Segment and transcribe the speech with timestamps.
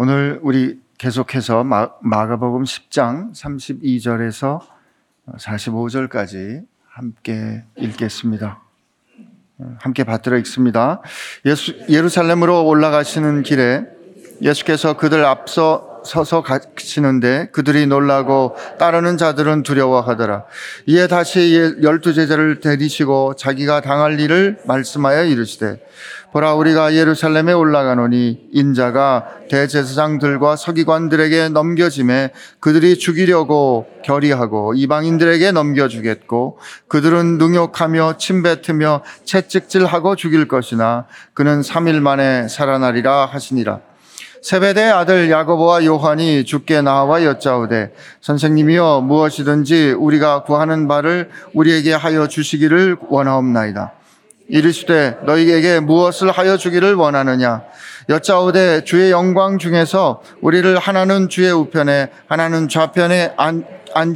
[0.00, 4.60] 오늘 우리 계속해서 마, 마가복음 10장 32절에서
[5.36, 8.62] 45절까지 함께 읽겠습니다.
[9.80, 11.02] 함께 받들어 읽습니다.
[11.46, 13.88] 예수, 예루살렘으로 올라가시는 길에
[14.40, 20.44] 예수께서 그들 앞서 서서 가시는데 그들이 놀라고 따르는 자들은 두려워하더라.
[20.86, 25.80] 이에 다시 열두 제자를 데리시고 자기가 당할 일을 말씀하여 이르시되
[26.32, 38.16] 보라 우리가 예루살렘에 올라가노니 인자가 대제사장들과 서기관들에게 넘겨짐에 그들이 죽이려고 결의하고 이방인들에게 넘겨주겠고 그들은 능욕하며
[38.18, 43.87] 침뱉으며 채찍질하고 죽일 것이나 그는 3일 만에 살아나리라 하시니라.
[44.42, 52.96] 세베대 아들 야고보와 요한이 죽게 나와 여짜오되 선생님이여 무엇이든지 우리가 구하는 바를 우리에게 하여 주시기를
[53.08, 53.92] 원하옵나이다.
[54.48, 57.62] 이르시되 너희에게 무엇을 하여 주기를 원하느냐
[58.08, 63.64] 여짜오되 주의 영광 중에서 우리를 하나는 주의 우편에 하나는 좌편에 앉,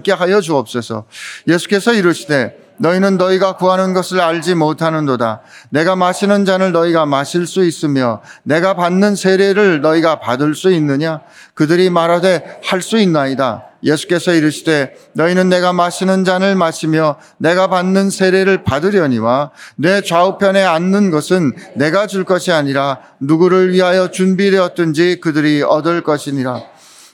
[0.02, 1.04] 게 하여 주옵소서
[1.48, 5.42] 예수께서 이르시되 너희는 너희가 구하는 것을 알지 못하는도다.
[5.70, 11.20] 내가 마시는 잔을 너희가 마실 수 있으며 내가 받는 세례를 너희가 받을 수 있느냐?
[11.54, 13.66] 그들이 말하되 할 수 있나이다.
[13.84, 21.52] 예수께서 이르시되 너희는 내가 마시는 잔을 마시며 내가 받는 세례를 받으려니와 내 좌우편에 앉는 것은
[21.76, 26.71] 내가 줄 것이 아니라 누구를 위하여 준비되었든지 그들이 얻을 것이니라.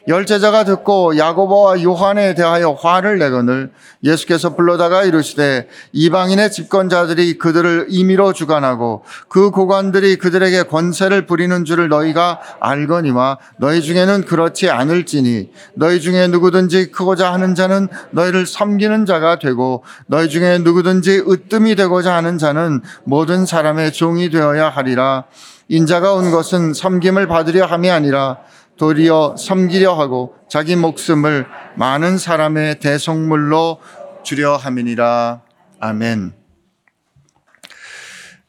[0.08, 3.70] 열제자가 듣고 야고보와 요한에 대하여 화를 내거늘
[4.02, 12.40] 예수께서 불러다가 이르시되 이방인의 집권자들이 그들을 임의로 주관하고 그 고관들이 그들에게 권세를 부리는 줄을 너희가
[12.58, 19.84] 알거니와 너희 중에는 그렇지 않을지니 너희 중에 누구든지 크고자 하는 자는 너희를 섬기는 자가 되고
[20.06, 25.24] 너희 중에 누구든지 으뜸이 되고자 하는 자는 모든 사람의 종이 되어야 하리라.
[25.68, 28.38] 인자가 온 것은 섬김을 받으려 함이 아니라
[28.78, 33.80] 도리어 섬기려 하고 자기 목숨을 많은 사람의 대속물로
[34.22, 35.42] 주려 함이니라.
[35.80, 36.32] 아멘.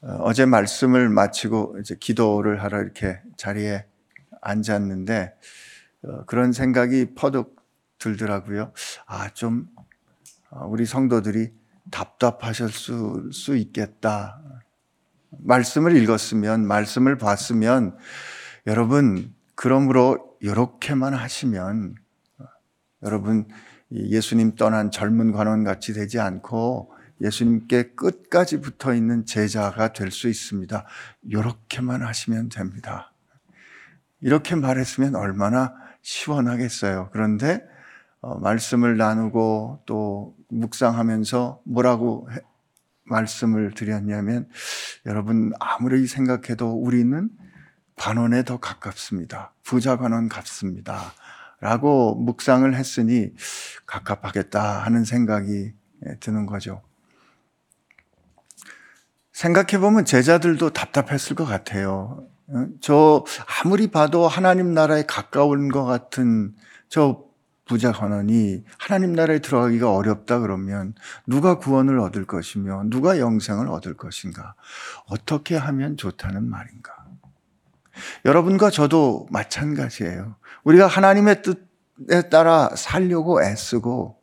[0.01, 3.85] 어, 어제 말씀을 마치고 이제 기도를 하러 이렇게 자리에
[4.41, 5.33] 앉았는데
[6.03, 7.55] 어, 그런 생각이 퍼득
[7.97, 8.71] 들더라고요.
[9.07, 9.67] 아, 좀
[10.51, 11.51] 어, 우리 성도들이
[11.89, 14.39] 답답하실 수, 수 있겠다.
[15.31, 17.97] 말씀을 읽었으면, 말씀을 봤으면
[18.67, 21.95] 여러분 그러므로 이렇게만 하시면
[23.03, 23.47] 여러분
[23.91, 30.85] 예수님 떠난 젊은 관원 같이 되지 않고 예수님께 끝까지 붙어 있는 제자가 될 수 있습니다.
[31.23, 33.13] 이렇게만 하시면 됩니다.
[34.21, 37.09] 이렇게 말했으면 얼마나 시원하겠어요.
[37.11, 37.61] 그런데
[38.21, 42.39] 어, 말씀을 나누고 또 묵상하면서 뭐라고 해,
[43.05, 44.47] 말씀을 드렸냐면
[45.05, 47.29] 여러분 아무리 생각해도 우리는
[47.99, 49.51] 관원에 더 가깝습니다.
[49.61, 51.13] 부자 관원 같습니다.
[51.59, 53.33] 라고 묵상을 했으니
[53.85, 55.73] 가깝하겠다 하는 생각이
[56.21, 56.81] 드는 거죠.
[59.33, 62.25] 생각해보면 제자들도 답답했을 것 같아요.
[62.47, 62.67] 어?
[62.79, 63.25] 저
[63.61, 66.55] 아무리 봐도 하나님 나라에 가까운 것 같은
[66.87, 67.25] 저
[67.65, 70.95] 부자 관원이 하나님 나라에 들어가기가 어렵다 그러면
[71.27, 74.55] 누가 구원을 얻을 것이며 누가 영생을 얻을 것인가?
[75.05, 76.98] 어떻게 하면 좋다는 말인가?
[78.25, 80.35] 여러분과 저도 마찬가지예요.
[80.63, 84.19] 우리가 하나님의 뜻에 따라 살려고 애쓰고,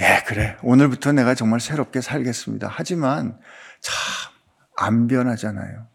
[0.00, 0.56] 예, 그래.
[0.62, 2.68] 오늘부터 내가 정말 새롭게 살겠습니다.
[2.70, 3.38] 하지만
[3.80, 4.28] 참
[4.78, 5.88] 안 변하잖아요.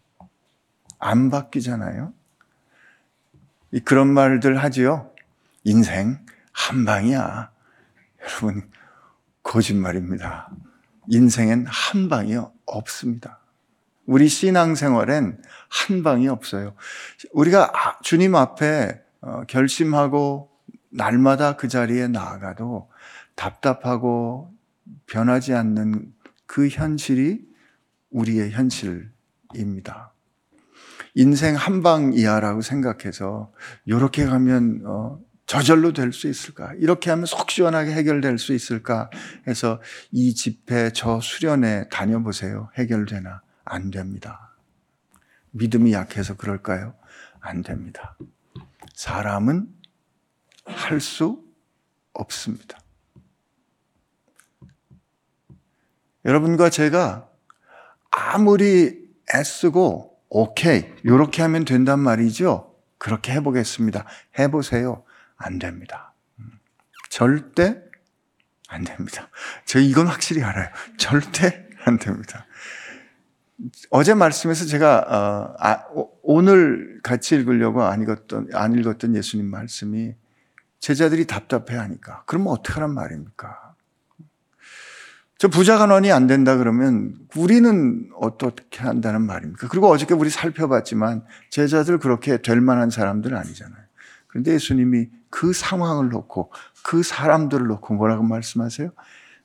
[0.99, 2.13] 안 바뀌잖아요.
[3.85, 5.11] 그런 말들 하지요.
[5.63, 7.49] 인생 한 방이야.
[8.21, 8.69] 여러분,
[9.41, 10.49] 거짓말입니다.
[11.07, 13.39] 인생엔 한 방이 없습니다.
[14.05, 16.75] 우리 신앙생활엔 한 방이 없어요.
[17.31, 20.49] 우리가 아, 주님 앞에 어, 결심하고
[20.89, 22.89] 날마다 그 자리에 나아가도
[23.35, 24.53] 답답하고
[25.07, 26.13] 변하지 않는
[26.45, 27.41] 그 현실이
[28.11, 30.13] 우리의 현실입니다.
[31.15, 33.51] 인생 한 방이야라고 생각해서
[33.85, 36.73] 이렇게 가면 어, 저절로 될 수 있을까?
[36.79, 39.09] 이렇게 하면 속 시원하게 해결될 수 있을까?
[39.47, 42.69] 해서 이 집회 저 수련회 다녀보세요.
[42.75, 43.41] 해결되나?
[43.65, 44.55] 안 됩니다.
[45.51, 46.95] 믿음이 약해서 그럴까요?
[47.39, 48.17] 안 됩니다.
[48.93, 49.67] 사람은
[50.65, 51.43] 할 수
[52.13, 52.79] 없습니다.
[56.25, 57.29] 여러분과 제가
[58.11, 62.75] 아무리 애쓰고 오케이 이렇게 하면 된단 말이죠.
[62.97, 64.05] 그렇게 해보겠습니다.
[64.39, 65.03] 해보세요.
[65.35, 66.13] 안 됩니다.
[67.09, 67.81] 절대
[68.69, 69.29] 안 됩니다.
[69.65, 70.69] 저 이건 확실히 알아요.
[70.97, 72.45] 절대 안 됩니다.
[73.89, 75.85] 어제 말씀에서 제가 어, 아,
[76.21, 80.15] 오늘 같이 읽으려고 안 읽었던 안 읽었던 예수님 말씀이
[80.79, 83.75] 제자들이 답답해하니까 그러면 어떻게 하란 말입니까?
[85.37, 89.67] 저 부자 간원이 안 된다 그러면 우리는 어떻게 한다는 말입니까?
[89.67, 93.83] 그리고 어저께 우리 살펴봤지만 제자들 그렇게 될 만한 사람들 아니잖아요.
[94.27, 96.51] 그런데 예수님이 그 상황을 놓고
[96.83, 98.91] 그 사람들을 놓고 뭐라고 말씀하세요?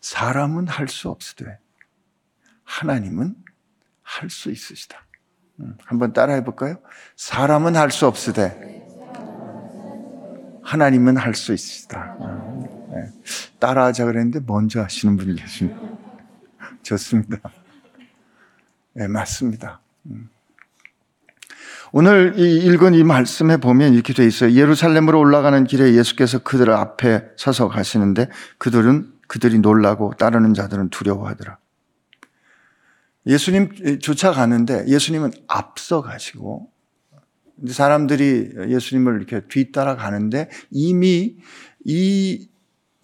[0.00, 1.58] 사람은 할 수 없으되
[2.64, 3.34] 하나님은
[4.08, 5.04] 할 수 있으시다.
[5.60, 6.78] 음, 한번 따라해 볼까요?
[7.16, 8.78] 사람은 할 수 없으되
[10.64, 12.16] 하나님은 할 수 있으시다.
[12.20, 13.04] 음, 네.
[13.58, 15.78] 따라하자 그랬는데 먼저 하시는 분이 계십니다.
[16.82, 17.38] 좋습니다.
[18.94, 19.80] 네, 맞습니다.
[20.06, 20.30] 음.
[21.92, 24.52] 오늘 이 읽은 이 말씀에 보면 이렇게 돼 있어요.
[24.52, 28.28] 예루살렘으로 올라가는 길에 예수께서 그들 앞에 서서 가시는데
[28.58, 31.58] 그들은 그들이 놀라고 따르는 자들은 두려워하더라.
[33.26, 36.70] 예수님 쫓아가는데 예수님은 앞서 가시고
[37.66, 41.36] 사람들이 예수님을 이렇게 뒤따라 가는데 이미
[41.84, 42.48] 이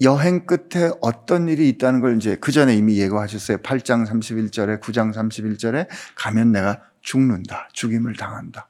[0.00, 3.58] 여행 끝에 어떤 일이 있다는 걸 이제 그 전에 이미 예고하셨어요.
[3.58, 5.87] 8장 31절에 9장 31절에
[6.17, 7.69] 가면 내가 죽는다.
[7.72, 8.69] 죽임을 당한다.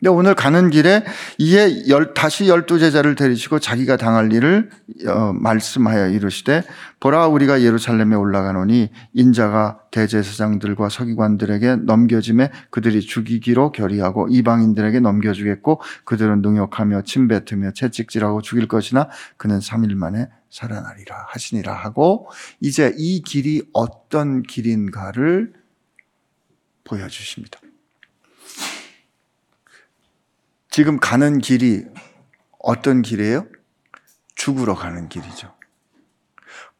[0.00, 1.04] 근데 오늘 가는 길에
[1.36, 4.70] 이에 열, 다시 열두 제자를 데리시고 자기가 당할 일을
[5.06, 6.62] 어, 말씀하여 이르시되
[7.00, 17.02] 보라 우리가 예루살렘에 올라가노니 인자가 대제사장들과 서기관들에게 넘겨짐에 그들이 죽이기로 결의하고 이방인들에게 넘겨주겠고 그들은 능욕하며
[17.02, 22.28] 침뱉으며 채찍질하고 죽일 것이나 그는 3일 만에 살아나리라 하시니라 하고
[22.60, 25.52] 이제 이 길이 어떤 길인가를
[26.84, 27.60] 보여주십니다.
[30.70, 31.84] 지금 가는 길이
[32.60, 33.46] 어떤 길이에요?
[34.36, 35.52] 죽으러 가는 길이죠.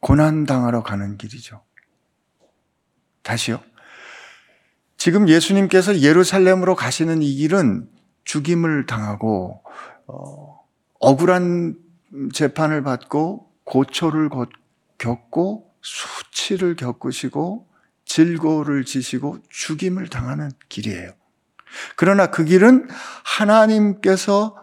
[0.00, 1.62] 고난당하러 가는 길이죠.
[3.22, 3.60] 다시요.
[4.96, 7.88] 지금 예수님께서 예루살렘으로 가시는 이 길은
[8.24, 9.62] 죽임을 당하고,
[10.06, 10.60] 어,
[11.00, 11.76] 억울한
[12.32, 14.30] 재판을 받고, 고초를
[14.98, 17.68] 겪고, 수치를 겪으시고,
[18.04, 21.12] 질고를 지시고, 죽임을 당하는 길이에요.
[21.96, 22.88] 그러나 그 길은
[23.24, 24.56] 하나님께서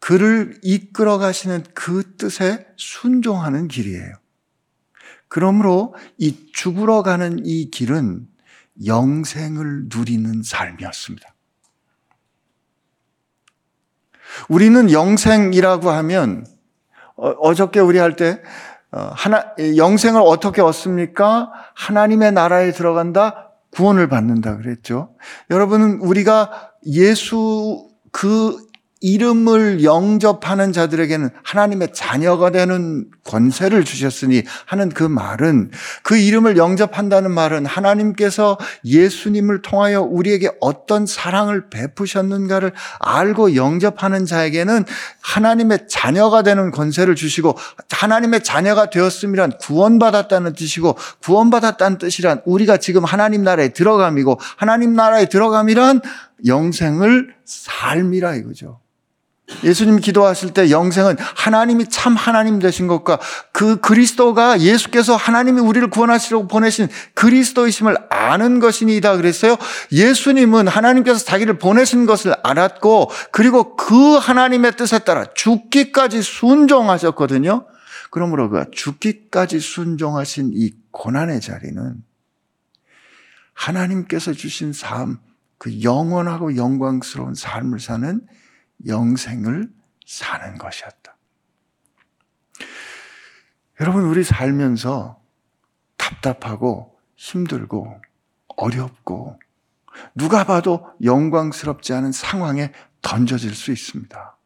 [0.00, 4.14] 그를 이끌어 가시는 그 뜻에 순종하는 길이에요.
[5.28, 8.28] 그러므로 이 죽으러 가는 이 길은
[8.86, 11.34] 영생을 누리는 삶이었습니다.
[14.48, 16.46] 우리는 영생이라고 하면
[17.16, 18.42] 어, 어저께 우리 할때
[18.90, 21.50] 어, 하나 영생을 어떻게 얻습니까?
[21.74, 23.43] 하나님의 나라에 들어간다.
[23.74, 25.14] 구원을 받는다 그랬죠.
[25.50, 28.56] 여러분은 우리가 예수 그
[29.04, 35.72] 이름을 영접하는 자들에게는 하나님의 자녀가 되는 권세를 주셨으니 하는 그 말은
[36.02, 38.56] 그 이름을 영접한다는 말은 하나님께서
[38.86, 44.86] 예수님을 통하여 우리에게 어떤 사랑을 베푸셨는가를 알고 영접하는 자에게는
[45.20, 47.58] 하나님의 자녀가 되는 권세를 주시고
[47.90, 56.00] 하나님의 자녀가 되었음이란 구원받았다는 뜻이고 구원받았다는 뜻이란 우리가 지금 하나님 나라에 들어감이고 하나님 나라에 들어감이란
[56.46, 58.80] 영생을 삶이라 이거죠.
[59.62, 63.18] 예수님 기도하실 때 영생은 하나님이 참 하나님 되신 것과
[63.52, 69.56] 그 그리스도가 예수께서 하나님이 우리를 구원하시려고 보내신 그리스도이심을 아는 것이니다 그랬어요.
[69.92, 77.66] 예수님은 하나님께서 자기를 보내신 것을 알았고 그리고 그 하나님의 뜻에 따라 죽기까지 순종하셨거든요.
[78.10, 81.96] 그러므로 그 죽기까지 순종하신 이 고난의 자리는
[83.52, 85.18] 하나님께서 주신 삶,
[85.58, 88.20] 그 영원하고 영광스러운 삶을 사는
[88.86, 89.72] 영생을
[90.06, 91.16] 사는 것이었다.
[93.80, 95.20] 여러분, 우리 살면서
[95.96, 98.00] 답답하고 힘들고
[98.48, 99.38] 어렵고
[100.14, 102.72] 누가 봐도 영광스럽지 않은 상황에
[103.02, 104.36] 던져질 수 있습니다.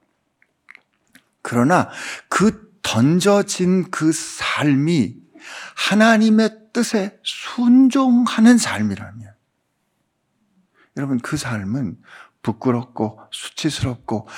[1.43, 1.91] 그러나
[2.29, 5.17] 그 던져진 그 삶이
[5.77, 9.35] 하나님의 뜻에 순종하는 삶이라면
[10.97, 11.97] 여러분 그 삶은
[12.43, 14.29] 부끄럽고 수치스럽고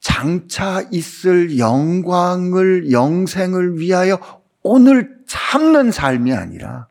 [0.00, 4.20] 장차 있을 영광을 영생을 위하여
[4.62, 6.88] 오늘 참는 삶이 아니라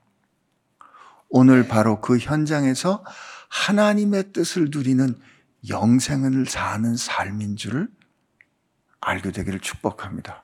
[1.30, 3.04] 오늘 바로 그 현장에서
[3.50, 5.16] 하나님의 뜻을 누리는
[5.70, 7.88] 영생을 사는 삶인 줄을
[9.02, 10.44] 알게 되기를 축복합니다.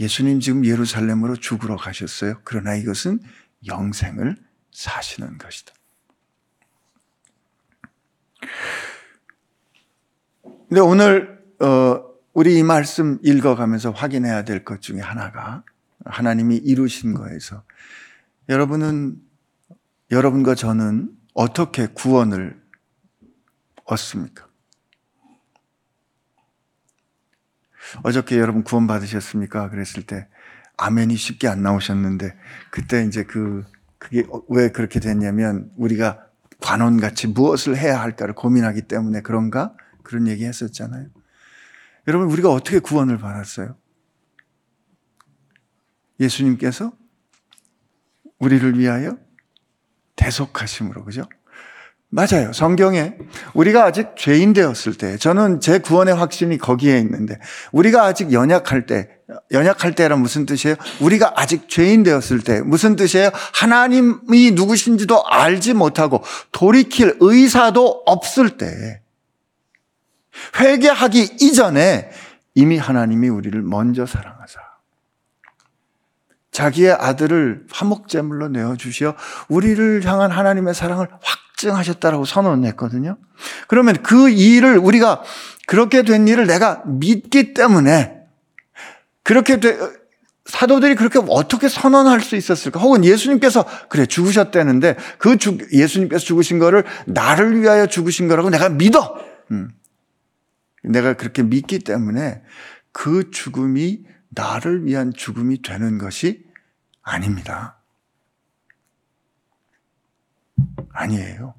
[0.00, 2.40] 예수님 지금 예루살렘으로 죽으러 가셨어요.
[2.44, 3.20] 그러나 이것은
[3.66, 4.36] 영생을
[4.72, 5.72] 사시는 것이다.
[10.68, 15.64] 근데 오늘 어, 우리 이 말씀 읽어가면서 확인해야 될 것 중에 하나가
[16.04, 17.62] 하나님이 이루신 거에서
[18.48, 19.16] 여러분은
[20.10, 22.60] 여러분과 저는 어떻게 구원을
[23.84, 24.46] 얻습니까?
[28.02, 29.70] 어저께 여러분 구원 받으셨습니까?
[29.70, 30.28] 그랬을 때
[30.76, 32.36] 아멘이 쉽게 안 나오셨는데
[32.70, 33.64] 그때 이제 그
[33.96, 36.26] 그게 왜 그렇게 됐냐면 우리가
[36.60, 39.74] 관원같이 무엇을 해야 할까를 고민하기 때문에 그런가?
[40.08, 41.08] 그런 얘기 했었잖아요.
[42.08, 43.76] 여러분, 우리가 어떻게 구원을 받았어요?
[46.18, 46.92] 예수님께서
[48.38, 49.18] 우리를 위하여
[50.16, 51.24] 대속하심으로, 그죠?
[52.08, 52.54] 맞아요.
[52.54, 53.18] 성경에
[53.52, 57.38] 우리가 아직 죄인 되었을 때, 저는 제 구원의 확신이 거기에 있는데,
[57.72, 59.10] 우리가 아직 연약할 때,
[59.52, 60.76] 연약할 때란 무슨 뜻이에요?
[61.02, 63.30] 우리가 아직 죄인 되었을 때, 무슨 뜻이에요?
[63.34, 69.02] 하나님이 누구신지도 알지 못하고 돌이킬 의사도 없을 때,
[70.58, 72.10] 회개하기 이전에
[72.54, 74.60] 이미 하나님이 우리를 먼저 사랑하사,
[76.50, 79.14] 자기의 아들을 화목제물로 내어 주시어
[79.48, 83.16] 우리를 향한 하나님의 사랑을 확 확증하셨다라고 선언했거든요.
[83.66, 85.22] 그러면 그 일을 우리가
[85.66, 88.16] 그렇게 된 일을 내가 믿기 때문에
[89.22, 89.76] 그렇게 되,
[90.46, 92.80] 사도들이 그렇게 어떻게 선언할 수 있었을까?
[92.80, 99.16] 혹은 예수님께서 그래 죽으셨다는데 그 주, 예수님께서 죽으신 거를 나를 위하여 죽으신 거라고 내가 믿어.
[99.50, 99.70] 음.
[100.88, 102.42] 내가 그렇게 믿기 때문에
[102.92, 106.44] 그 죽음이 나를 위한 죽음이 되는 것이
[107.02, 107.78] 아닙니다.
[110.92, 111.54] 아니에요.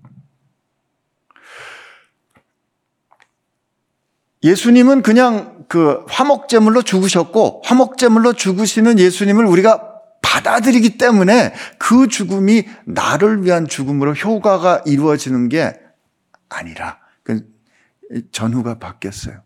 [4.44, 9.90] 예수님은 그냥 그 화목제물로 죽으셨고 화목제물로 죽으시는 예수님을 우리가
[10.22, 15.80] 받아들이기 때문에 그 죽음이 나를 위한 죽음으로 효과가 이루어지는 게
[16.48, 17.48] 아니라 그
[18.32, 19.42] 전후가 바뀌었어요.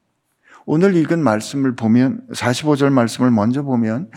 [0.65, 4.09] 오늘 읽은 말씀을 보면 45절 말씀을 먼저 보면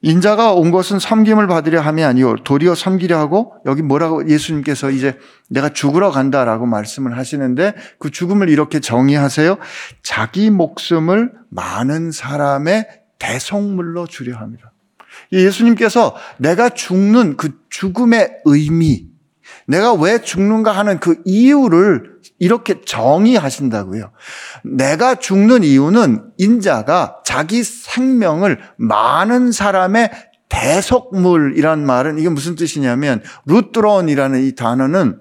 [0.00, 5.16] 인자가 온 것은 섬김을 받으려 함이 아니요 도리어 섬기려 하고 여기 뭐라고 예수님께서 이제
[5.48, 9.58] 내가 죽으러 간다라고 말씀을 하시는데 그 죽음을 이렇게 정의하세요.
[10.02, 12.88] 자기 목숨을 많은 사람의
[13.20, 14.72] 대속물로 주려 합니다.
[15.30, 19.06] 예수님께서 내가 죽는 그 죽음의 의미,
[19.66, 22.11] 내가 왜 죽는가 하는 그 이유를
[22.42, 24.10] 이렇게 정의하신다고요.
[24.64, 30.10] 내가 죽는 이유는 인자가 자기 생명을 많은 사람의
[30.48, 35.20] 대속물이란 말은 이게 무슨 뜻이냐면 루트론이라는 이 단어는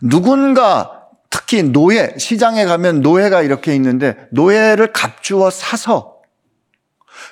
[0.00, 0.90] 누군가
[1.28, 6.16] 특히 노예 시장에 가면 노예가 이렇게 있는데 노예를 갑주어 사서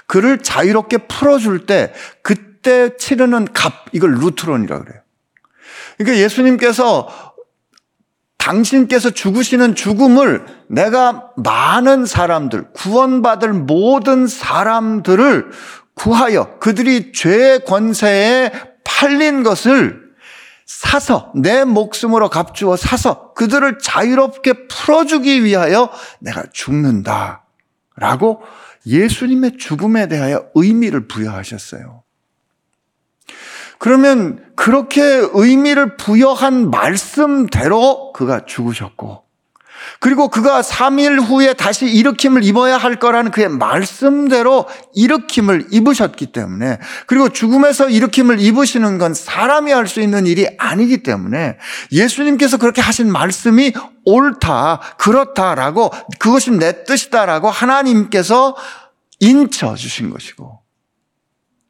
[0.07, 5.01] 그를 자유롭게 풀어줄 때 그때 치르는 값 이걸 루트론이라고 그래요.
[5.97, 7.28] 그러니까 예수님께서
[8.49, 15.51] 당신께서 죽으시는 죽음을 내가 많은 사람들, 구원받을 모든 사람들을
[15.95, 18.51] 구하여 그들이 죄의 권세에
[18.85, 20.01] 팔린 것을
[20.65, 25.91] 사서 내 목숨으로 값주어 사서 그들을 자유롭게 풀어주기 위하여
[26.21, 27.45] 내가 죽는다.
[27.97, 28.41] 라고
[28.87, 32.03] 예수님의 죽음에 대하여 의미를 부여하셨어요.
[33.79, 39.23] 그러면 그렇게 의미를 부여한 말씀대로 그가 죽으셨고,
[40.01, 47.29] 그리고 그가 3일 후에 다시 일으킴을 입어야 할 거라는 그의 말씀대로 일으킴을 입으셨기 때문에, 그리고
[47.29, 51.57] 죽음에서 일으킴을 입으시는 건 사람이 할 수 있는 일이 아니기 때문에,
[51.93, 53.73] 예수님께서 그렇게 하신 말씀이
[54.05, 58.57] 옳다, 그렇다라고, 그것이 내 뜻이다라고 하나님께서
[59.21, 60.61] 인쳐 주신 것이고,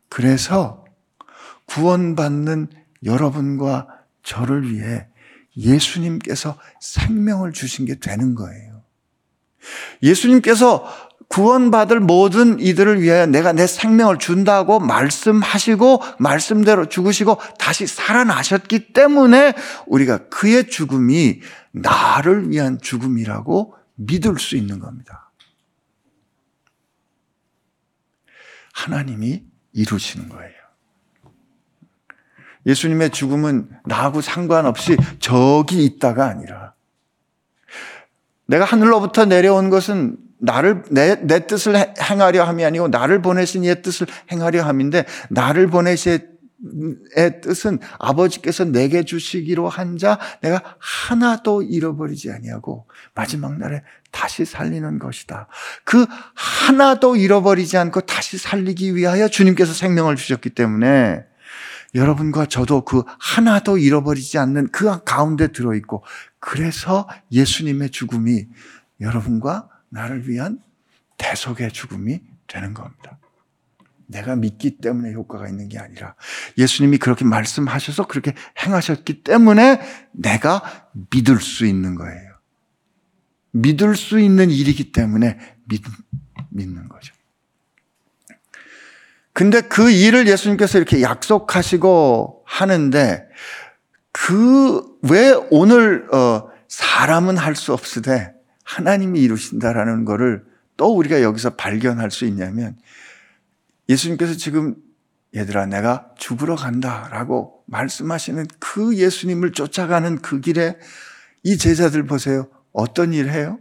[0.09, 0.85] 그래서
[1.79, 2.69] 구원받는
[3.05, 3.87] 여러분과
[4.25, 5.07] 저를 위해
[5.57, 8.83] 예수님께서 생명을 주신 게 되는 거예요.
[10.03, 10.87] 예수님께서
[11.29, 19.55] 구원받을 모든 이들을 위하여 내가 내 생명을 준다고 말씀하시고 말씀대로 죽으시고 다시 살아나셨기 때문에
[19.87, 21.41] 우리가 그의 죽음이
[21.73, 25.31] 나를 위한 죽음이라고 믿을 수 있는 겁니다.
[28.73, 29.45] 하나님이
[29.75, 30.58] 이루시는 거예요.
[32.69, 36.75] 예수님의 죽음은 나하고 상관없이 저기 있다가 아니라
[38.47, 44.07] 내가 하늘로부터 내려온 것은 나를 내, 내 뜻을 행하려 함이 아니고 나를 보내신 이의 뜻을
[44.31, 46.39] 행하려 함인데 나를 보내신
[47.15, 54.99] 의 뜻은 아버지께서 내게 주시기로 한 자 내가 하나도 잃어버리지 아니하고 마지막 날에 다시 살리는
[54.99, 55.47] 것이다.
[55.85, 61.28] 그 하나도 잃어버리지 않고 다시 살리기 위하여 주님께서 생명을 주셨기 때문에
[61.95, 66.05] 여러분과 저도 그 하나도 잃어버리지 않는 그 가운데 들어있고,
[66.39, 68.47] 그래서 예수님의 죽음이
[69.01, 70.61] 여러분과 나를 위한
[71.17, 73.19] 대속의 죽음이 되는 겁니다.
[74.07, 76.15] 내가 믿기 때문에 효과가 있는 게 아니라
[76.57, 79.81] 예수님이 그렇게 말씀하셔서 그렇게 행하셨기 때문에
[80.13, 82.33] 내가 믿을 수 있는 거예요.
[83.53, 85.83] 믿을 수 있는 일이기 때문에 믿,
[86.51, 87.15] 믿는 거죠.
[89.39, 93.29] 근데 그 일을 예수님께서 이렇게 약속하시고 하는데
[94.11, 98.33] 그 왜 오늘 어 사람은 할 수 없으되
[98.65, 100.45] 하나님이 이루신다라는 거를
[100.77, 102.77] 또 우리가 여기서 발견할 수 있냐면
[103.89, 104.75] 예수님께서 지금
[105.37, 110.77] 얘들아 내가 죽으러 간다라고 말씀하시는 그 예수님을 쫓아가는 그 길에
[111.45, 112.49] 이 제자들 보세요.
[112.73, 113.61] 어떤 일 해요?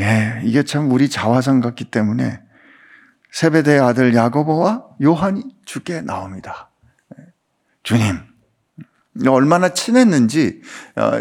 [0.00, 2.45] 예, 이게 참 우리 자화상 같기 때문에
[3.36, 6.70] 세베대의 아들 야고보와 요한이 죽게 나옵니다.
[7.82, 8.16] 주님,
[9.28, 10.62] 얼마나 친했는지
[10.96, 11.18] 어,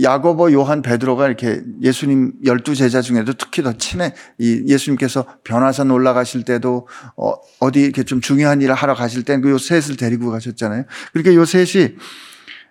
[0.00, 4.14] 야고보, 요한, 베드로가 이렇게 예수님 열두 제자 중에도 특히 더 친해.
[4.38, 9.96] 이 예수님께서 변화산 올라가실 때도 어, 디 이렇게 좀 중요한 일을 하러 가실 때요 셋을
[9.96, 10.84] 데리고 가셨잖아요.
[11.12, 11.96] 그러니까 요 셋이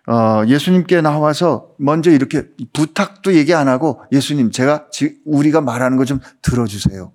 [0.07, 4.87] 어, 예수님께 나와서 먼저 이렇게 부탁도 얘기 안 하고 예수님 제가
[5.25, 7.11] 우리가 말하는 거 좀 들어주세요.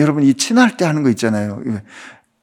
[0.00, 1.62] 여러분 이 친할 때 하는 거 있잖아요.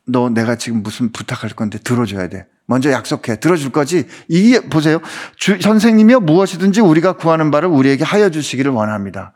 [0.06, 2.46] 너 내가 지금 무슨 부탁할 건데 들어줘야 돼.
[2.66, 3.40] 먼저 약속해.
[3.40, 4.06] 들어줄 거지?
[4.28, 5.00] 이게 보세요.
[5.36, 9.34] 주, 선생님이여 무엇이든지 우리가 구하는 바를 우리에게 하여 주시기를 원합니다.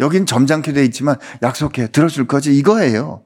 [0.00, 1.88] 여긴 점잖게 돼 있지만 약속해.
[1.88, 2.56] 들어줄 거지?
[2.56, 3.22] 이거예요.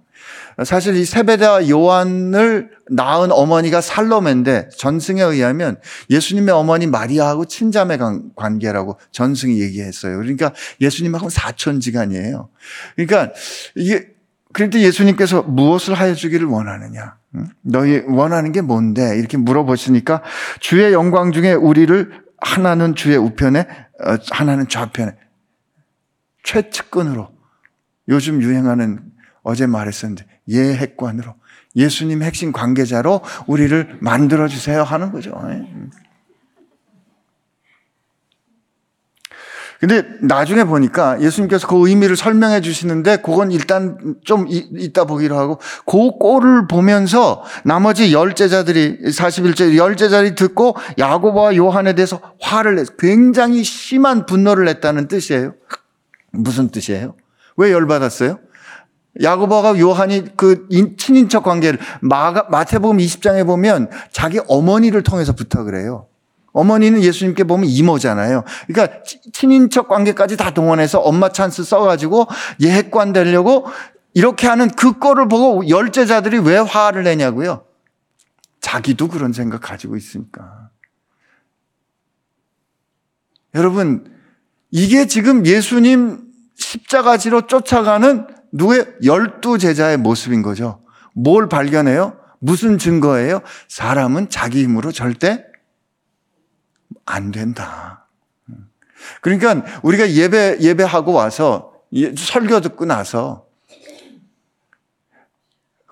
[0.65, 5.77] 사실 이 세베다 요한을 낳은 어머니가 살로메인데 전승에 의하면
[6.11, 7.99] 예수님의 어머니 마리아하고 친자매
[8.37, 10.19] 관계라고 전승이 얘기했어요.
[10.19, 12.49] 그러니까 예수님하고 사촌지간이에요.
[12.97, 13.33] 그러니까
[13.75, 14.09] 이게
[14.53, 17.17] 그런데 예수님께서 무엇을 하여 주기를 원하느냐?
[17.63, 19.17] 너희 원하는 게 뭔데?
[19.17, 20.23] 이렇게 물어보시니까
[20.61, 25.17] 주의 영광 중에 우리를 하나는 주의 우편에 어, 하나는 좌편에
[26.43, 27.31] 최측근으로
[28.09, 29.01] 요즘 유행하는
[29.43, 31.35] 어제 말했었는데 예핵관으로
[31.77, 35.33] 예수님 핵심 관계자로 우리를 만들어 주세요 하는 거죠.
[35.49, 35.67] 예.
[39.83, 46.19] 근데 나중에 보니까 예수님께서 그 의미를 설명해 주시는데 그건 일단 좀 이따 보기로 하고 그
[46.21, 53.64] 꼴을 보면서 나머지 열 제자들이 41절 열 제자들이 듣고 야고보와 요한에 대해서 화를 내 굉장히
[53.64, 55.55] 심한 분노를 냈다는 뜻이에요.
[56.31, 57.16] 무슨 뜻이에요?
[57.57, 58.38] 왜 열받았어요?
[59.20, 66.07] 야고보가 요한이 그 친인척 관계를 마, 마태복음 20장에 보면 자기 어머니를 통해서 부탁을 해요.
[66.53, 68.44] 어머니는 예수님께 보면 이모잖아요.
[68.66, 72.27] 그러니까 친인척 관계까지 다 동원해서 엄마 찬스 써가지고
[72.61, 73.66] 예핵관 되려고
[74.14, 77.64] 이렇게 하는 그 꼴을 보고 열제자들이 왜 화를 내냐고요.
[78.61, 80.70] 자기도 그런 생각 가지고 있으니까.
[83.55, 84.11] 여러분,
[84.70, 86.20] 이게 지금 예수님
[86.57, 90.83] 십자가지로 쫓아가는 누구의 열두 제자의 모습인 거죠.
[91.15, 92.19] 뭘 발견해요?
[92.38, 93.41] 무슨 증거예요?
[93.69, 95.45] 사람은 자기 힘으로 절대
[97.05, 98.07] 안 된다.
[99.21, 103.47] 그러니까 우리가 예배, 예배하고 와서 예, 설교 듣고 나서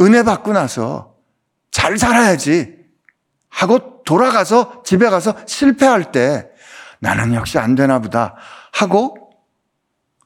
[0.00, 1.16] 은혜 받고 나서
[1.70, 2.78] 잘 살아야지
[3.48, 6.48] 하고 돌아가서 집에 가서 실패할 때
[7.00, 8.34] 나는 역시 안 되나 보다
[8.72, 9.32] 하고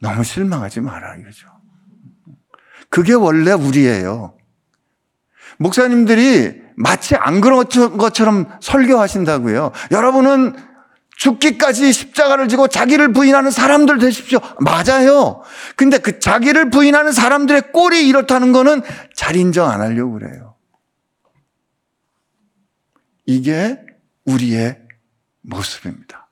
[0.00, 1.53] 너무 실망하지 마라 이거죠.
[2.94, 4.36] 그게 원래 우리예요.
[5.58, 7.66] 목사님들이 마치 안 그런
[7.98, 9.72] 것처럼 설교하신다고요.
[9.90, 10.54] 여러분은
[11.16, 14.38] 죽기까지 십자가를 지고 자기를 부인하는 사람들 되십시오.
[14.60, 15.42] 맞아요.
[15.74, 20.54] 근데 그 자기를 부인하는 사람들의 꼴이 이렇다는 거는 잘 인정 안 하려고 그래요.
[23.26, 23.80] 이게
[24.24, 24.78] 우리의
[25.40, 26.30] 모습입니다.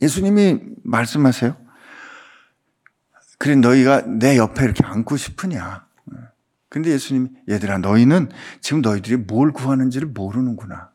[0.00, 1.59] 예수님이 말씀하세요.
[3.40, 5.86] 그래, 너희가 내 옆에 이렇게 앉고 싶으냐.
[6.68, 8.28] 근데 예수님이, 얘들아, 너희는
[8.60, 10.90] 지금 너희들이 뭘 구하는지를 모르는구나.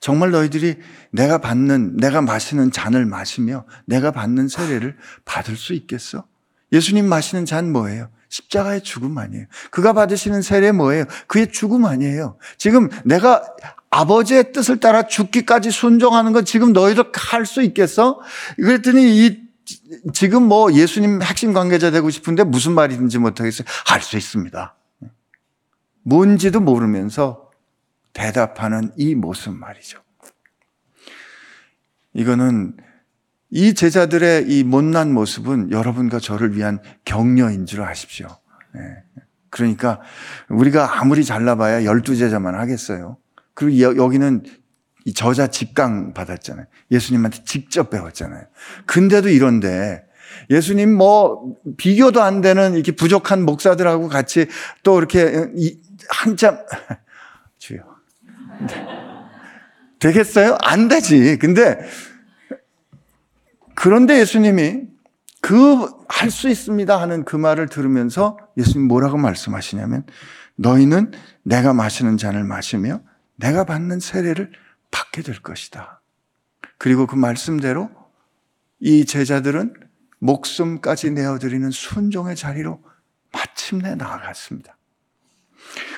[0.00, 0.76] 정말 너희들이
[1.12, 6.26] 내가 받는, 내가 마시는 잔을 마시며 내가 받는 세례를 받을 수 있겠어?
[6.72, 8.10] 예수님 마시는 잔 뭐예요?
[8.28, 9.46] 십자가의 죽음 아니에요.
[9.70, 11.04] 그가 받으시는 세례 뭐예요?
[11.28, 12.38] 그의 죽음 아니에요.
[12.56, 13.44] 지금 내가
[13.90, 18.20] 아버지의 뜻을 따라 죽기까지 순종하는 건 지금 너희도 할수 있겠어?
[18.56, 19.47] 그랬더니 이
[20.12, 23.66] 지금 뭐 예수님 핵심 관계자 되고 싶은데 무슨 말인지 못하겠어요.
[23.86, 24.74] 할 수 있습니다.
[26.02, 27.50] 뭔지도 모르면서
[28.12, 30.00] 대답하는 이 모습 말이죠.
[32.14, 32.76] 이거는
[33.50, 38.28] 이 제자들의 이 못난 모습은 여러분과 저를 위한 격려인 줄 아십시오.
[38.74, 38.80] 네.
[39.50, 40.00] 그러니까
[40.48, 43.16] 우리가 아무리 잘나봐야 열두 제자만 하겠어요.
[43.54, 44.44] 그리고 여기는
[45.14, 46.66] 저자 직강 받았잖아요.
[46.90, 48.44] 예수님한테 직접 배웠잖아요.
[48.86, 50.04] 근데도 이런데
[50.50, 54.46] 예수님 뭐 비교도 안 되는 이렇게 부족한 목사들하고 같이
[54.82, 55.48] 또 이렇게
[56.10, 56.58] 한참
[57.58, 57.80] 주요.
[60.00, 60.56] 되겠어요?
[60.62, 61.38] 안 되지.
[61.38, 61.78] 근데
[63.74, 64.82] 그런데 예수님이
[65.40, 70.04] 그 할 수 있습니다 하는 그 말을 들으면서 예수님 뭐라고 말씀하시냐면
[70.56, 73.00] 너희는 내가 마시는 잔을 마시며
[73.36, 74.50] 내가 받는 세례를
[74.90, 76.00] 받게 될 것이다.
[76.78, 77.90] 그리고 그 말씀대로
[78.80, 79.74] 이 제자들은
[80.20, 82.82] 목숨까지 내어드리는 순종의 자리로
[83.32, 84.76] 마침내 나아갔습니다.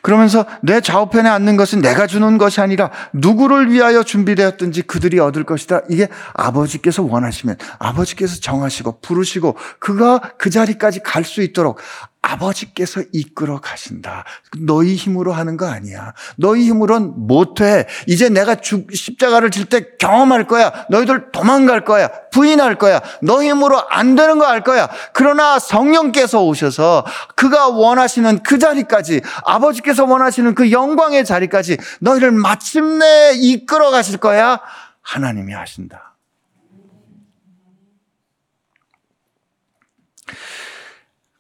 [0.03, 5.83] 그러면서 내 좌우편에 앉는 것은 내가 주는 것이 아니라 누구를 위하여 준비되었든지 그들이 얻을 것이다.
[5.89, 11.79] 이게 아버지께서 원하시면 아버지께서 정하시고 부르시고 그가 그 자리까지 갈 수 있도록
[12.23, 14.25] 아버지께서 이끌어 가신다.
[14.59, 16.13] 너희 힘으로 하는 거 아니야.
[16.37, 17.87] 너희 힘으론 못해.
[18.07, 18.57] 이제 내가
[18.93, 20.87] 십자가를 질 때 경험할 거야.
[20.91, 22.09] 너희들 도망갈 거야.
[22.33, 23.01] 부인할 거야.
[23.23, 24.89] 너희 힘으로 안 되는 거 알 거야.
[25.13, 27.05] 그러나 성령께서 오셔서
[27.37, 34.61] 그가 원하시는 그 자리까지 아버지께서 원하시는 그 영광의 자리까지 너희를 마침내 이끌어 가실 거야.
[35.03, 36.10] 하나님이 하신다.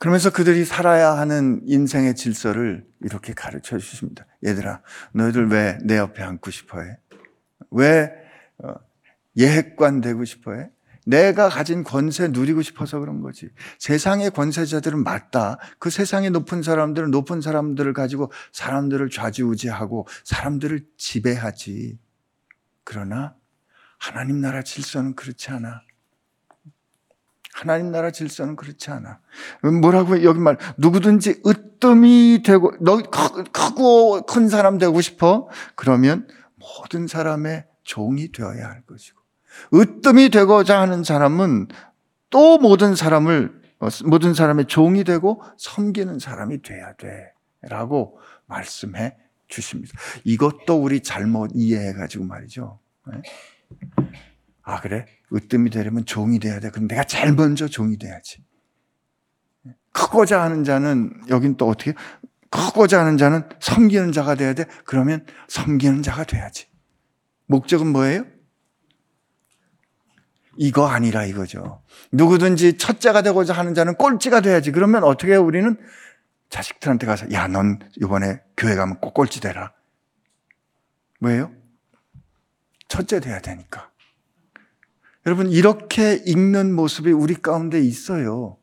[0.00, 4.24] 그러면서 그들이 살아야 하는 인생의 질서를 이렇게 가르쳐 주십니다.
[4.44, 4.80] 얘들아,
[5.12, 6.96] 너희들 왜 내 옆에 앉고 싶어 해?
[7.70, 8.10] 왜
[8.58, 8.72] 어,
[9.36, 10.70] 예핵관 되고 싶어 해?
[11.04, 13.50] 내가 가진 권세 누리고 싶어서 그런 거지.
[13.78, 15.58] 세상의 권세자들은 맞다.
[15.78, 21.98] 그 세상에 높은 사람들은 높은 사람들을 가지고 사람들을 좌지우지하고 사람들을 지배하지.
[22.84, 23.34] 그러나
[23.98, 25.82] 하나님 나라 질서는 그렇지 않아.
[27.52, 29.20] 하나님 나라 질서는 그렇지 않아.
[29.80, 35.48] 뭐라고 여기 말 누구든지 으뜸이 되고 너 크고 큰 사람 되고 싶어?
[35.74, 39.18] 그러면 모든 사람의 종이 되어야 할 것이고
[39.74, 41.68] 으뜸이 되고자 하는 사람은
[42.30, 46.92] 또 모든 사람을 어, 모든 사람의 종이 되고 섬기는 사람이 돼야
[47.62, 49.16] 돼라고 말씀해
[49.48, 49.98] 주십니다.
[50.24, 52.78] 이것도 우리 잘못 이해해 가지고 말이죠.
[54.61, 54.73] 네?
[54.73, 55.07] 아 그래?
[55.33, 56.70] 으뜸이 되려면 종이 돼야 돼.
[56.70, 58.44] 그럼 내가 제일 먼저 종이 돼야지.
[59.92, 61.94] 크고자 하는 자는 여긴 또 어떻게
[62.51, 64.64] 크고자 하는 자는 섬기는 자가 돼야 돼.
[64.85, 66.68] 그러면 섬기는 자가 돼야지.
[67.46, 68.25] 목적은 뭐예요?
[70.57, 71.83] 이거 아니라 이거죠.
[72.12, 74.73] 누구든지 첫째가 되고자 하는 자는 꼴찌가 돼야지.
[74.73, 75.35] 그러면 어떻게?
[75.37, 75.77] 우리는
[76.51, 79.73] 자식들한테 가서 야, 넌 이번에 교회 가면 꼭 꼴찌 되라.
[81.20, 81.53] 왜요?
[82.88, 83.89] 첫째 돼야 되니까.
[85.26, 88.56] 여러분, 이렇게 읽는 모습이 우리 가운데 있어요.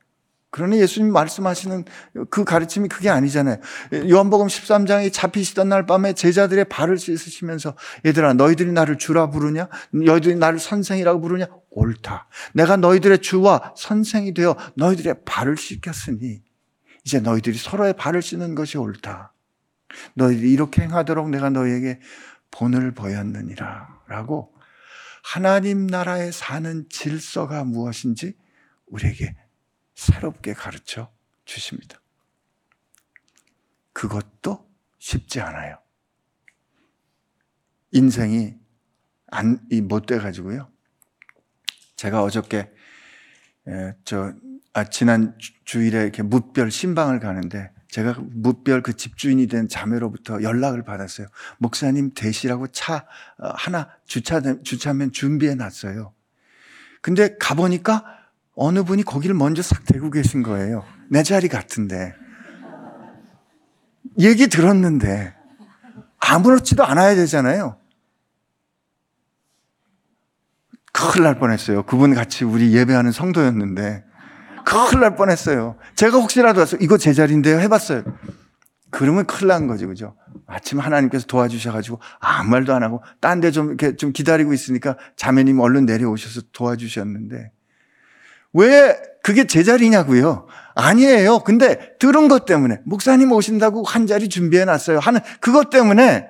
[0.50, 1.86] 그러나 예수님 말씀하시는
[2.30, 3.58] 그 가르침이 그게 아니잖아요.
[4.10, 9.68] 요한복음 13장에 잡히시던 날 밤에 제자들의 발을 씻으시면서 얘들아 너희들이 나를 주라 부르냐?
[9.92, 11.48] 너희들이 나를 선생이라고 부르냐?
[11.70, 12.28] 옳다.
[12.54, 16.42] 내가 너희들의 주와 선생이 되어 너희들의 발을 씻겼으니
[17.04, 19.34] 이제 너희들이 서로의 발을 씻는 것이 옳다.
[20.16, 22.00] 너희들이 이렇게 행하도록 내가 너희에게
[22.52, 24.57] 본을 보였느니라 라고
[25.30, 28.38] 하나님 나라에 사는 질서가 무엇인지
[28.86, 29.36] 우리에게
[29.94, 31.14] 새롭게 가르쳐
[31.44, 32.00] 주십니다.
[33.92, 35.80] 그것도 쉽지 않아요.
[37.92, 38.56] 인생이
[39.28, 39.60] 안,
[39.90, 40.72] 못 돼가지고요.
[41.98, 42.72] 제가 어저께,
[43.68, 44.34] 에, 저,
[44.72, 51.28] 아, 지난 주일에 이렇게 무별 신방을 가는데 제가 무별 그 집주인이 된 자매로부터 연락을 받았어요.
[51.58, 53.06] 목사님 대시라고 차
[53.38, 56.14] 어, 하나 주차, 주차면 준비해 놨어요.
[57.02, 58.04] 근데 가 보니까
[58.56, 60.84] 어느 분이 거기를 먼저 싹 대고 계신 거예요.
[61.10, 62.14] 내 자리 같은데.
[64.20, 65.36] 얘기 들었는데
[66.20, 67.80] 아무렇지도 않아야 되잖아요.
[70.92, 71.84] 큰일 날 뻔했어요.
[71.84, 74.04] 그분 같이 우리 예배하는 성도였는데
[74.68, 75.76] 큰일 날 뻔했어요.
[75.96, 78.04] 제가 혹시라도 와서 이거 제 자리인데요 해봤어요.
[78.90, 80.16] 그러면 큰일 난 거지, 그죠?
[80.46, 85.60] 마침 하나님께서 도와주셔가지고 아무 말도 안 하고 딴 데 좀 이렇게 좀 기다리고 있으니까 자매님
[85.60, 87.52] 얼른 내려오셔서 도와주셨는데
[88.54, 90.48] 왜 그게 제 자리냐고요?
[90.76, 91.40] 아니에요.
[91.40, 95.00] 근데 들은 것 때문에 목사님 오신다고 한 자리 준비해 놨어요.
[95.00, 96.28] 하는 그것 때문에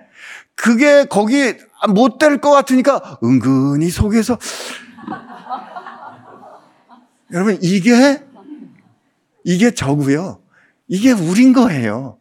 [0.55, 1.55] 그게 거기
[1.89, 4.39] 못 될 것 같으니까 은근히 속에서
[7.31, 8.23] 여러분 이게
[9.47, 10.41] 이게 저고요.
[10.89, 12.19] 이게 우린 거예요.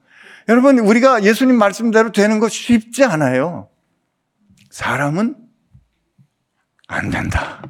[0.49, 3.69] 여러분, 우리가 예수님 말씀대로 되는 거 쉽지 않아요.
[4.71, 5.35] 사람은
[6.87, 7.63] 안 된다.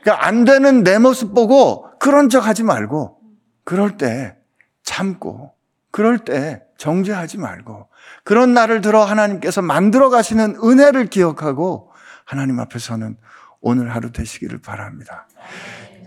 [0.00, 3.18] 그러니까 안 되는 내 모습 보고 그런 척 하지 말고,
[3.64, 4.36] 그럴 때
[4.82, 5.52] 참고,
[5.90, 7.90] 그럴 때 정죄하지 말고,
[8.24, 11.92] 그런 날을 들어 하나님께서 만들어 가시는 은혜를 기억하고,
[12.24, 13.18] 하나님 앞에서는
[13.60, 15.28] 오늘 하루 되시기를 바랍니다.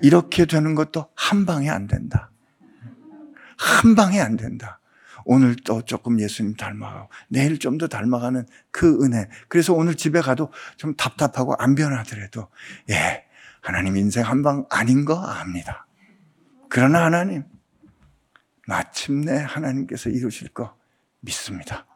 [0.04, 2.32] 이렇게 되는 것도 한 방에 안 된다.
[3.58, 4.80] 한 방에 안 된다.
[5.26, 9.28] 오늘 또 조금 예수님 닮아가고 내일 좀 더 닮아가는 그 은혜.
[9.50, 12.48] 그래서 오늘 집에 가도 좀 답답하고 안 변하더라도
[12.90, 13.26] 예,
[13.62, 15.88] 하나님 인생 한 방 아닌 거 압니다.
[16.70, 17.44] 그러나 하나님
[18.68, 20.78] 마침내 하나님께서 이루실 거
[21.22, 21.87] 믿습니다.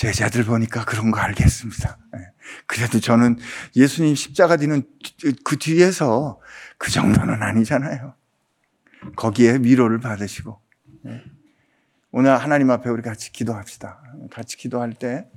[0.00, 1.98] 제자들 보니까 그런 거 알겠습니다.
[2.16, 2.20] 예.
[2.66, 3.36] 그래도 저는
[3.76, 4.82] 예수님 십자가 뒤는
[5.44, 6.40] 그 뒤에서
[6.78, 8.14] 그 정도는 아니잖아요.
[9.14, 10.58] 거기에 위로를 받으시고.
[11.06, 11.22] 예.
[12.12, 14.00] 오늘 하나님 앞에 우리 같이 기도합시다.
[14.30, 15.28] 같이 기도할 때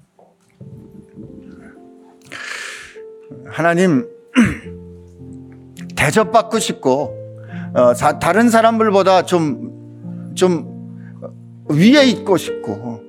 [3.50, 4.08] 하나님
[5.98, 7.18] 대접받고 싶고
[7.76, 13.03] 어, 다른 사람들보다 좀, 좀 위에 있고 싶고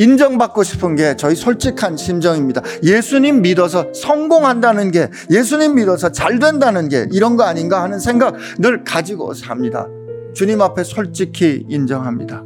[0.00, 2.62] 인정받고 싶은 게 저희 솔직한 심정입니다.
[2.82, 8.82] 예수님 믿어서 성공한다는 게 예수님 믿어서 잘 된다는 게 이런 거 아닌가 하는 생각 늘
[8.82, 9.86] 가지고 삽니다.
[10.34, 12.42] 주님 앞에 솔직히 인정합니다.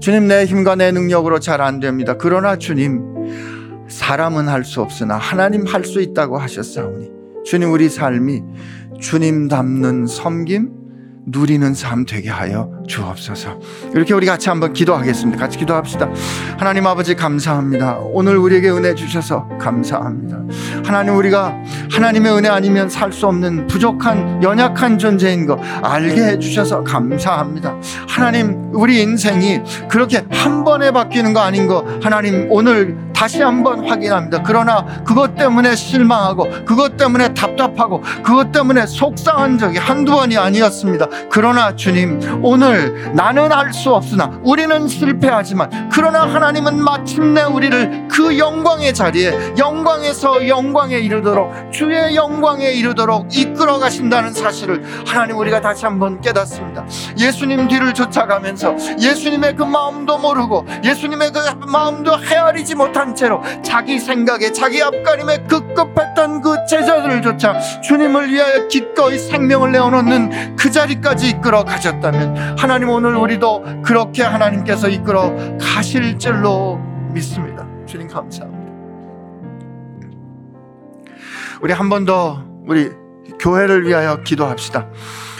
[0.00, 2.14] 주님 내 힘과 내 능력으로 잘 안 됩니다.
[2.18, 3.02] 그러나 주님
[3.88, 7.10] 사람은 할 수 없으나 하나님 할 수 있다고 하셨사오니
[7.44, 8.42] 주님 우리 삶이
[9.00, 10.70] 주님 닮는 섬김
[11.28, 13.58] 누리는 삶 되게 하여 주옵소서.
[13.92, 15.40] 이렇게 우리 같이 한번 기도하겠습니다.
[15.40, 16.08] 같이 기도합시다.
[16.56, 17.98] 하나님 아버지 감사합니다.
[18.00, 20.38] 오늘 우리에게 은혜 주셔서 감사합니다.
[20.84, 21.52] 하나님 우리가
[21.90, 27.74] 하나님의 은혜 아니면 살 수 없는 부족한 연약한 존재인 거 알게 해 주셔서 감사합니다.
[28.08, 34.42] 하나님 우리 인생이 그렇게 한 번에 바뀌는 거 아닌 거 하나님 오늘 다시 한번 확인합니다.
[34.42, 41.06] 그러나 그것 때문에 실망하고 그것 때문에 답답하고 그것 때문에 속상한 적이 한두 번이 아니었습니다.
[41.30, 48.94] 그러나 주님, 오늘 나는 알 수 없으나 우리는 실패하지만 그러나 하나님은 마침내 우리를 그 영광의
[48.94, 56.86] 자리에 영광에서 영광에 이르도록 주의 영광에 이르도록 이끌어 가신다는 사실을 하나님 우리가 다시 한번 깨닫습니다.
[57.18, 64.52] 예수님 뒤를 쫓아가면서 예수님의 그 마음도 모르고 예수님의 그 마음도 헤아리지 못한 채로 자기 생각에
[64.52, 72.58] 자기 앞가림에 급급했던 그 제자들을 쫓아 주님을 위하여 기꺼이 생명을 내어놓는 그 자리까지 이끌어 가셨다면
[72.58, 76.78] 하나님 오늘 우리도 그렇게 하나님께서 이끌어 가실 줄로
[77.12, 77.66] 믿습니다.
[77.86, 78.66] 주님 감사합니다.
[81.62, 82.90] 우리 한 번 더 우리
[83.40, 84.88] 교회를 위하여 기도합시다.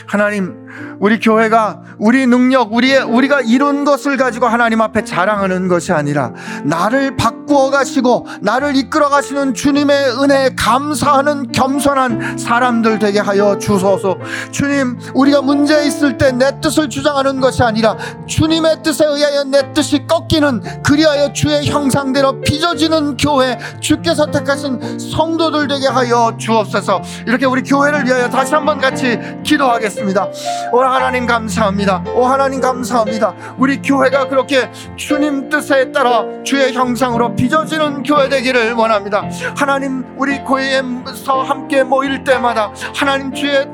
[0.07, 0.66] 하나님
[1.01, 6.33] 우리 교회가 우리 능력, 우리의 우리가 이룬 것을 가지고 하나님 앞에 자랑하는 것이 아니라
[6.65, 14.17] 나를 바꾸어 가시고 나를 이끌어 가시는 주님의 은혜에 감사하는 겸손한 사람들 되게 하여 주소서.
[14.53, 20.07] 주님, 우리가 문제 있을 때 내 뜻을 주장하는 것이 아니라 주님의 뜻에 의하여 내 뜻이
[20.07, 27.03] 꺾이는 그리하여 주의 형상대로 빚어지는 교회, 주께서 택하신 성도들 되게 하여 주옵소서.
[27.27, 30.29] 이렇게 우리 교회를 위하여 다시 한번 같이 기도하겠습니다.
[30.73, 32.03] 오 하나님 감사합니다.
[32.15, 33.35] 오 하나님 감사합니다.
[33.59, 39.25] 우리 교회가 그렇게 주님 뜻에 따라 주의 형상으로 빚어지는 교회 되기를 원합니다.
[39.57, 43.67] 하나님 우리 교회에서 함께 모일 때마다 하나님 주의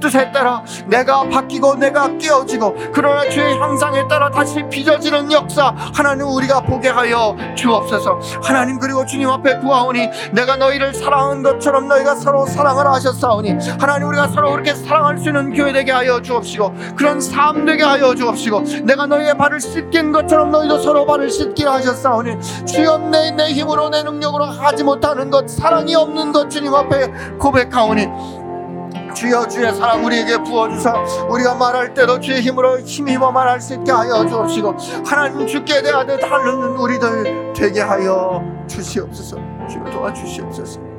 [0.00, 6.60] 뜻에 따라 내가 바뀌고 내가 깨어지고 그러나 주의 형상에 따라 다시 빚어지는 역사 하나님 우리가
[6.62, 8.18] 보게 하여 주옵소서.
[8.42, 14.28] 하나님 그리고 주님 앞에 구하오니 내가 너희를 사랑한 것처럼 너희가 서로 사랑을 하셨사오니 하나님 우리가
[14.28, 16.31] 서로 그렇게 사랑할 수 있는 교회 되게 하여 주옵소서.
[16.32, 21.74] 주옵시고 그런 삶 되게 하여 주옵시고 내가 너희의 발을 씻긴 것처럼 너희도 서로 발을 씻기라
[21.74, 27.08] 하셨사오니 주여 내, 내 힘으로 내 능력으로 하지 못하는 것 사랑이 없는 것 주님 앞에
[27.38, 28.06] 고백하오니
[29.14, 30.94] 주여 주의 사랑 우리에게 부어주사
[31.28, 36.76] 우리가 말할 때도 주의 힘으로 힘입어 말할 수 있게 하여 주옵시고 하나님 주께 대하듯 하는
[36.76, 39.36] 우리들 되게 하여 주시옵소서.
[39.68, 40.91] 주여 도와주시옵소서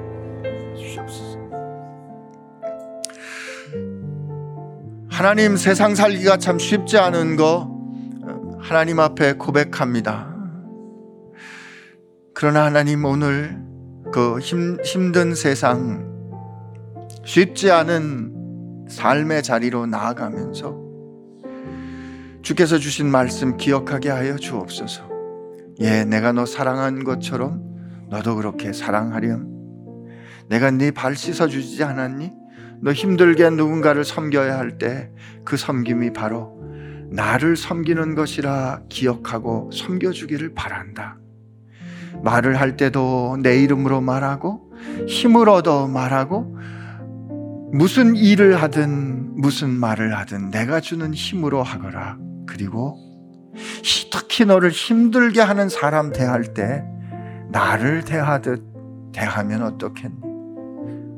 [5.13, 7.69] 하나님 세상 살기가 참 쉽지 않은 거
[8.59, 10.35] 하나님 앞에 고백합니다.
[12.33, 13.61] 그러나 하나님 오늘
[14.11, 16.11] 그 힘, 힘든 세상
[17.23, 20.81] 쉽지 않은 삶의 자리로 나아가면서
[22.41, 25.03] 주께서 주신 말씀 기억하게 하여 주옵소서.
[25.81, 27.61] 예, 내가 너 사랑한 것처럼
[28.09, 29.47] 너도 그렇게 사랑하렴.
[30.49, 32.31] 내가 네 발 씻어 주지 않았니?
[32.83, 35.09] 너 힘들게 누군가를 섬겨야 할 때
[35.45, 36.57] 그 섬김이 바로
[37.11, 41.17] 나를 섬기는 것이라 기억하고 섬겨주기를 바란다.
[42.23, 44.71] 말을 할 때도 내 이름으로 말하고
[45.07, 46.57] 힘을 얻어 말하고
[47.71, 52.17] 무슨 일을 하든 무슨 말을 하든 내가 주는 힘으로 하거라.
[52.47, 52.97] 그리고
[54.11, 56.83] 특히 너를 힘들게 하는 사람 대할 때
[57.51, 58.63] 나를 대하듯
[59.11, 60.32] 대하면 어떻겠니?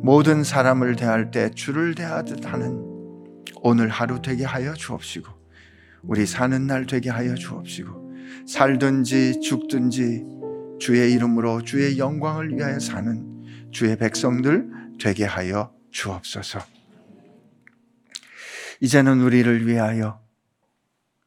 [0.05, 2.79] 모든 사람을 대할 때 주를 대하듯 하는
[3.63, 5.33] 오늘 하루 되게 하여 주옵시고
[6.03, 10.23] 우리 사는 날 되게 하여 주옵시고 살든지 죽든지
[10.79, 14.69] 주의 이름으로 주의 영광을 위하여 사는 주의 백성들
[15.01, 16.59] 되게 하여 주옵소서.
[18.81, 20.21] 이제는 우리를 위하여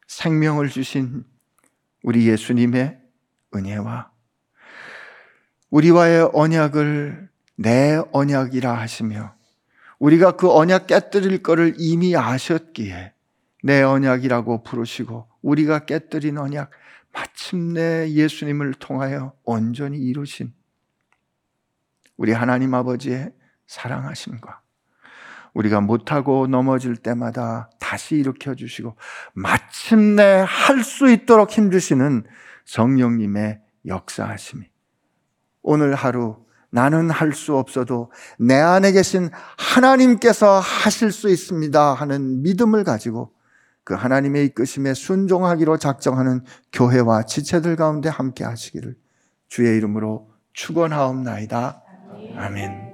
[0.07, 1.25] 생명을 주신
[2.05, 2.97] 우리 예수님의
[3.57, 4.13] 은혜와
[5.71, 7.29] 우리와의 언약을
[7.61, 9.35] 내 언약이라 하시며
[9.99, 13.13] 우리가 그 언약 깨뜨릴 것을 이미 아셨기에
[13.65, 16.71] 내 언약이라고 부르시고 우리가 깨뜨린 언약
[17.13, 20.53] 마침내 예수님을 통하여 온전히 이루신
[22.17, 23.33] 우리 하나님 아버지의
[23.67, 24.61] 사랑하심과
[25.55, 28.97] 우리가 못하고 넘어질 때마다 다시 일으켜 주시고
[29.33, 32.25] 마침내 할 수 있도록 힘주시는
[32.67, 34.65] 성령님의 역사하심이
[35.63, 42.85] 오늘 하루 나는 할 수 없어도 내 안에 계신 하나님께서 하실 수 있습니다 하는 믿음을
[42.85, 43.33] 가지고
[43.85, 48.97] 그 하나님의 이끄심에 순종하기로 작정하는 교회와 지체들 가운데 함께 하시기를
[49.49, 51.83] 주의 이름으로 축원하옵나이다.
[52.37, 52.88] 아멘.